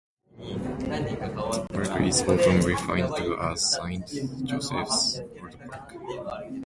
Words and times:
The 0.39 1.67
park 1.77 2.01
is 2.01 2.21
often 2.23 2.61
referred 2.61 3.15
to 3.17 3.37
as 3.39 3.73
Saint 3.75 4.07
Joseph's 4.47 5.19
oldest 5.39 5.67
park. 5.69 5.93